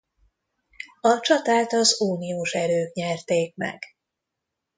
A 1.01 1.19
csatát 1.19 1.73
az 1.73 2.01
uniós 2.01 2.53
erők 2.53 2.93
nyerték 2.93 3.55
meg. 3.55 3.83